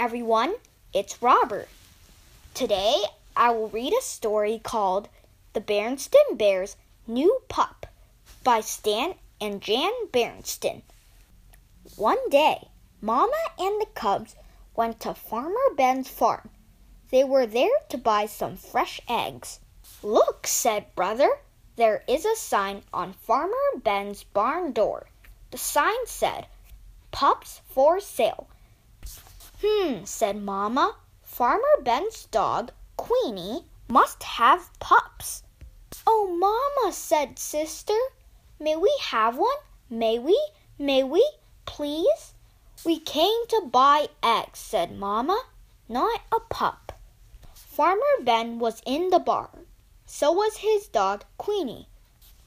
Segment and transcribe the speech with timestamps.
[0.00, 0.54] everyone.
[0.94, 1.68] It's Robert.
[2.54, 3.02] Today
[3.36, 5.10] I will read a story called
[5.52, 6.76] The Berenstain Bears'
[7.06, 7.84] New Pup
[8.42, 10.80] by Stan and Jan Berenstain.
[11.96, 12.68] One day,
[13.02, 14.36] Mama and the cubs
[14.74, 16.48] went to Farmer Ben's farm.
[17.10, 19.60] They were there to buy some fresh eggs.
[20.02, 21.28] Look, said Brother,
[21.76, 25.08] there is a sign on Farmer Ben's barn door.
[25.50, 26.46] The sign said,
[27.10, 28.48] Pups for sale.
[29.62, 30.96] Hmm, said Mamma.
[31.20, 35.42] Farmer Ben's dog, Queenie, must have pups.
[36.06, 37.98] Oh, Mamma, said Sister,
[38.58, 39.58] may we have one?
[39.90, 40.40] May we?
[40.78, 41.30] May we?
[41.66, 42.32] Please?
[42.86, 45.44] We came to buy eggs, said Mamma,
[45.90, 46.92] not a pup.
[47.52, 49.66] Farmer Ben was in the barn.
[50.06, 51.86] So was his dog, Queenie.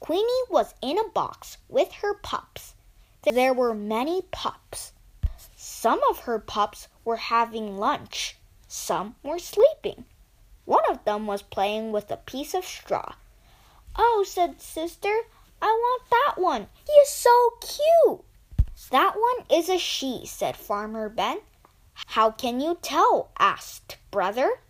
[0.00, 2.74] Queenie was in a box with her pups.
[3.22, 4.93] There were many pups.
[5.66, 8.36] Some of her pups were having lunch.
[8.68, 10.04] Some were sleeping.
[10.66, 13.14] One of them was playing with a piece of straw.
[13.96, 15.22] Oh, said Sister,
[15.62, 16.68] I want that one.
[16.86, 18.24] He is so cute.
[18.90, 21.38] That one is a she, said Farmer Ben.
[22.08, 23.30] How can you tell?
[23.38, 24.60] asked Brother.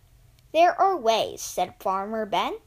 [0.53, 2.59] There are ways, said Farmer Ben.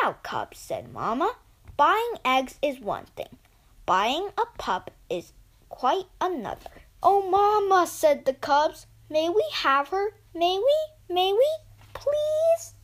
[0.00, 1.34] Now, cubs, said Mamma,
[1.76, 3.36] buying eggs is one thing.
[3.84, 5.32] Buying a pup is
[5.68, 6.82] quite another.
[7.00, 10.14] Oh, Mamma, said the cubs, may we have her?
[10.34, 11.14] May we?
[11.14, 11.48] May we?
[11.94, 12.74] Please?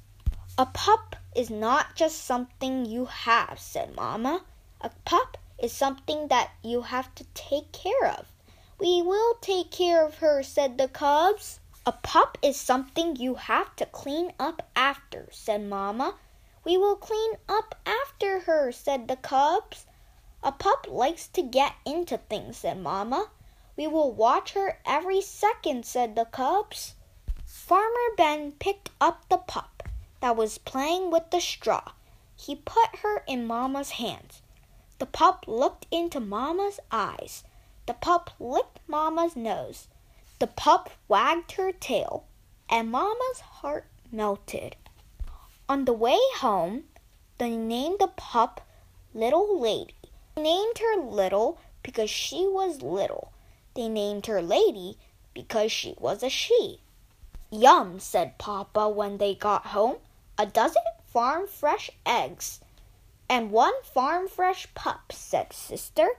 [0.56, 4.44] A pup is not just something you have, said Mamma.
[4.80, 8.26] A pup is something that you have to take care of.
[8.78, 11.58] We will take care of her, said the cubs.
[11.84, 16.14] A pup is something you have to clean up after, said Mamma.
[16.64, 19.86] We will clean up after her, said the cubs.
[20.40, 23.28] A pup likes to get into things, said Mamma.
[23.76, 26.94] We will watch her every second, said the cubs.
[27.44, 29.82] Farmer Ben picked up the pup
[30.20, 31.92] that was playing with the straw.
[32.36, 34.42] He put her in Mamma's hands.
[34.98, 37.42] The pup looked into Mamma's eyes.
[37.86, 39.88] The pup licked Mamma's nose.
[40.38, 42.24] The pup wagged her tail,
[42.68, 44.76] and Mamma's heart melted.
[45.68, 46.84] On the way home,
[47.38, 48.60] they named the pup
[49.12, 49.94] Little Lady.
[50.34, 53.32] They named her Little because she was little.
[53.74, 54.98] They named her Lady
[55.34, 56.80] because she was a she.
[57.50, 59.96] Yum, said Papa when they got home.
[60.38, 62.60] A dozen farm fresh eggs.
[63.28, 66.18] And one farm fresh pup, said Sister.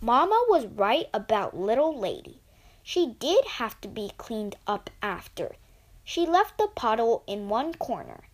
[0.00, 2.40] Mamma was right about Little Lady.
[2.82, 5.56] She did have to be cleaned up after.
[6.04, 8.24] She left the puddle in one corner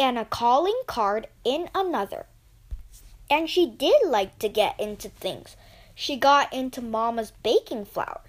[0.00, 2.26] and a calling card in another.
[3.30, 5.56] And she did like to get into things.
[5.94, 8.22] She got into Mama's baking flour.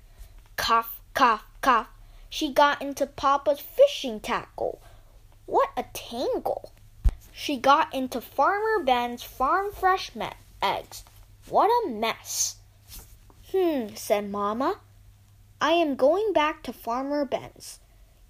[0.56, 1.88] Cough, cough, cough.
[2.30, 4.82] She got into Papa's fishing tackle.
[5.46, 6.72] What a tangle!
[7.32, 10.12] She got into Farmer Ben's farm fresh
[10.62, 11.04] eggs.
[11.50, 12.58] What a mess!
[13.52, 14.80] Hmm, said Mamma.
[15.62, 17.80] I am going back to Farmer Ben's.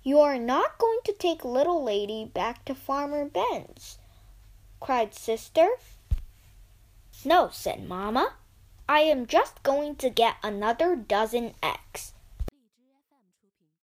[0.04, 3.98] You are not going to take little lady back to Farmer Ben's,
[4.80, 5.68] cried Sister.
[7.24, 8.34] No, said Mamma.
[8.88, 12.15] I am just going to get another dozen eggs.